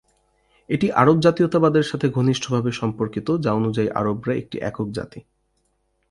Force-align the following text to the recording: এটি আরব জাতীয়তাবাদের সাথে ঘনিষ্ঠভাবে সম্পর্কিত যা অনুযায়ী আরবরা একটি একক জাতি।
এটি 0.69 0.87
আরব 0.91 1.17
জাতীয়তাবাদের 1.19 1.83
সাথে 1.83 2.07
ঘনিষ্ঠভাবে 2.09 2.71
সম্পর্কিত 2.71 3.27
যা 3.39 3.51
অনুযায়ী 3.53 3.89
আরবরা 3.91 4.33
একটি 4.35 4.57
একক 4.61 4.87
জাতি। 4.91 5.19